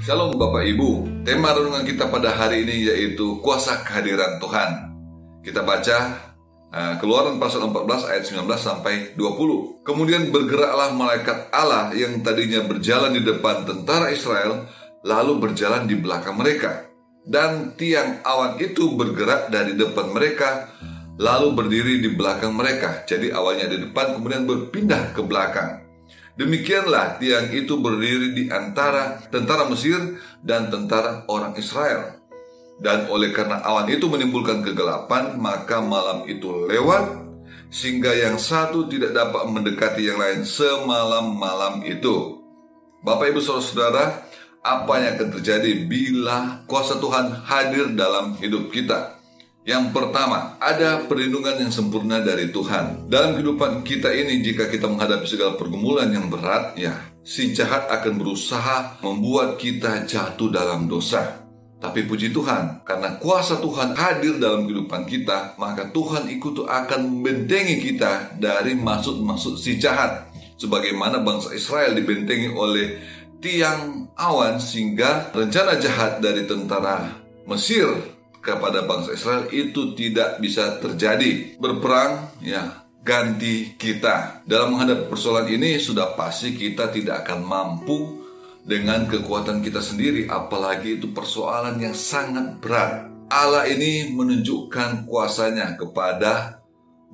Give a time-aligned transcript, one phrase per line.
[0.00, 4.96] Shalom Bapak Ibu, tema renungan kita pada hari ini yaitu kuasa kehadiran Tuhan.
[5.44, 5.96] Kita baca
[6.72, 9.84] uh, Keluaran pasal 14 ayat 19 sampai 20.
[9.84, 14.64] Kemudian bergeraklah malaikat Allah yang tadinya berjalan di depan tentara Israel
[15.04, 16.88] lalu berjalan di belakang mereka.
[17.20, 20.72] Dan tiang awan itu bergerak dari depan mereka
[21.20, 23.04] lalu berdiri di belakang mereka.
[23.04, 25.89] Jadi awalnya di depan kemudian berpindah ke belakang.
[26.40, 32.16] Demikianlah tiang itu berdiri di antara tentara Mesir dan tentara orang Israel.
[32.80, 37.28] Dan oleh karena awan itu menimbulkan kegelapan, maka malam itu lewat
[37.68, 42.40] sehingga yang satu tidak dapat mendekati yang lain semalam-malam itu.
[43.04, 44.24] Bapak Ibu Saudara-saudara,
[44.64, 49.19] apa yang akan terjadi bila kuasa Tuhan hadir dalam hidup kita?
[49.70, 53.06] Yang pertama, ada perlindungan yang sempurna dari Tuhan.
[53.06, 56.90] Dalam kehidupan kita ini, jika kita menghadapi segala pergumulan yang berat, ya,
[57.22, 61.46] si jahat akan berusaha membuat kita jatuh dalam dosa.
[61.78, 67.78] Tapi puji Tuhan, karena kuasa Tuhan hadir dalam kehidupan kita, maka Tuhan ikut akan membentengi
[67.78, 70.34] kita dari maksud-maksud si jahat.
[70.58, 72.98] Sebagaimana bangsa Israel dibentengi oleh
[73.38, 77.06] tiang awan sehingga rencana jahat dari tentara
[77.48, 81.56] Mesir kepada bangsa Israel itu tidak bisa terjadi.
[81.60, 84.44] Berperang ya ganti kita.
[84.44, 88.20] Dalam menghadapi persoalan ini sudah pasti kita tidak akan mampu
[88.64, 93.08] dengan kekuatan kita sendiri apalagi itu persoalan yang sangat berat.
[93.30, 96.60] Allah ini menunjukkan kuasanya kepada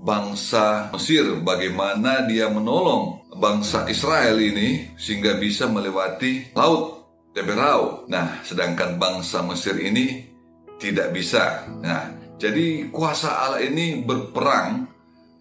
[0.00, 6.96] bangsa Mesir bagaimana dia menolong bangsa Israel ini sehingga bisa melewati laut
[7.36, 8.08] Teberau.
[8.08, 10.24] Nah, sedangkan bangsa Mesir ini
[10.76, 11.64] tidak bisa.
[11.80, 14.88] Nah, jadi kuasa Allah ini berperang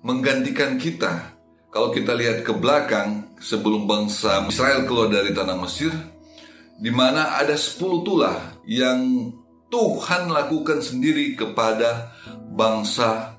[0.05, 1.35] menggantikan kita.
[1.73, 5.91] Kalau kita lihat ke belakang sebelum bangsa Israel keluar dari tanah Mesir,
[6.79, 9.31] di mana ada 10 tulah yang
[9.67, 12.15] Tuhan lakukan sendiri kepada
[12.55, 13.35] bangsa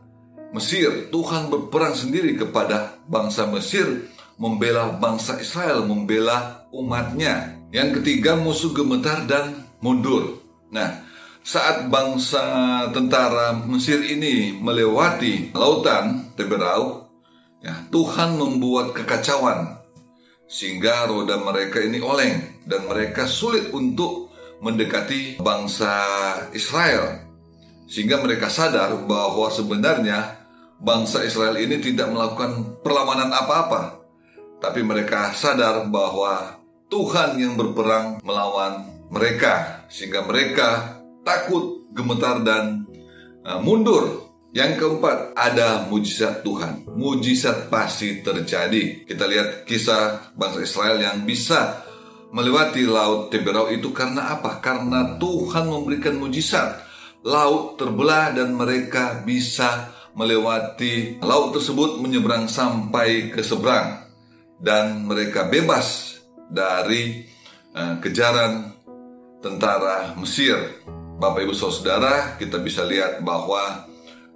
[0.52, 1.08] Mesir.
[1.08, 7.56] Tuhan berperang sendiri kepada bangsa Mesir, membela bangsa Israel, membela umatnya.
[7.72, 10.44] Yang ketiga musuh gemetar dan mundur.
[10.68, 11.05] Nah,
[11.46, 12.42] saat bangsa
[12.90, 17.06] tentara Mesir ini melewati lautan Teberau,
[17.62, 19.78] ya, Tuhan membuat kekacauan
[20.50, 25.94] sehingga roda mereka ini oleng dan mereka sulit untuk mendekati bangsa
[26.50, 27.22] Israel.
[27.86, 30.42] Sehingga mereka sadar bahwa sebenarnya
[30.82, 34.02] bangsa Israel ini tidak melakukan perlawanan apa-apa.
[34.58, 36.58] Tapi mereka sadar bahwa
[36.90, 40.95] Tuhan yang berperang melawan mereka sehingga mereka
[41.26, 42.86] takut, gemetar dan
[43.42, 44.30] uh, mundur.
[44.54, 46.88] Yang keempat, ada mujizat Tuhan.
[46.96, 49.04] Mujizat pasti terjadi.
[49.04, 51.84] Kita lihat kisah bangsa Israel yang bisa
[52.32, 54.64] melewati laut Teberau itu karena apa?
[54.64, 56.88] Karena Tuhan memberikan mujizat.
[57.26, 64.08] Laut terbelah dan mereka bisa melewati laut tersebut menyeberang sampai ke seberang
[64.56, 66.16] dan mereka bebas
[66.48, 67.28] dari
[67.76, 68.72] uh, kejaran
[69.44, 70.56] tentara Mesir.
[71.16, 73.88] Bapak Ibu Saudara, kita bisa lihat bahwa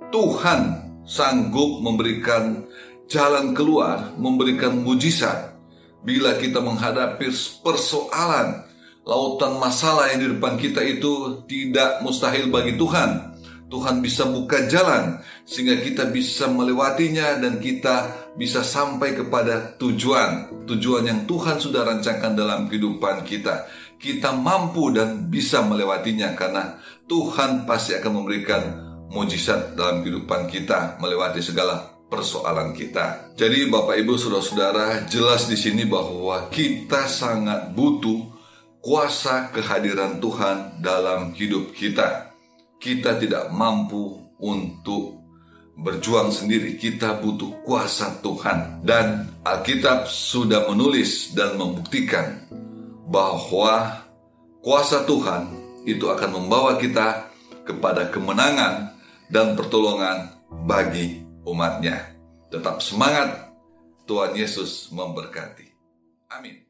[0.09, 2.65] Tuhan sanggup memberikan
[3.05, 5.61] jalan keluar, memberikan mujizat
[6.01, 7.29] bila kita menghadapi
[7.61, 8.65] persoalan
[9.05, 13.29] lautan masalah yang di depan kita itu tidak mustahil bagi Tuhan.
[13.71, 18.09] Tuhan bisa buka jalan sehingga kita bisa melewatinya dan kita
[18.41, 20.65] bisa sampai kepada tujuan.
[20.65, 23.69] Tujuan yang Tuhan sudah rancangkan dalam kehidupan kita
[24.01, 28.63] kita mampu dan bisa melewatinya karena Tuhan pasti akan memberikan
[29.13, 33.37] mujizat dalam kehidupan kita melewati segala persoalan kita.
[33.37, 38.25] Jadi Bapak Ibu Saudara-saudara, jelas di sini bahwa kita sangat butuh
[38.81, 42.33] kuasa kehadiran Tuhan dalam hidup kita.
[42.81, 45.21] Kita tidak mampu untuk
[45.77, 48.81] berjuang sendiri, kita butuh kuasa Tuhan.
[48.81, 52.49] Dan Alkitab sudah menulis dan membuktikan
[53.11, 54.07] bahwa
[54.63, 55.51] kuasa Tuhan
[55.83, 57.27] itu akan membawa kita
[57.67, 58.95] kepada kemenangan
[59.27, 60.31] dan pertolongan
[60.65, 62.15] bagi umatnya.
[62.55, 63.51] Tetap semangat,
[64.07, 65.67] Tuhan Yesus memberkati.
[66.31, 66.70] Amin.